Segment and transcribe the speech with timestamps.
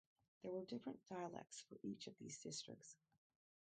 [0.41, 2.95] There were different dialects for each of these districts.